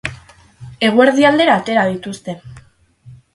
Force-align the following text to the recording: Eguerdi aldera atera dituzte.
Eguerdi 0.87 1.27
aldera 1.31 1.59
atera 1.61 1.85
dituzte. 1.91 2.37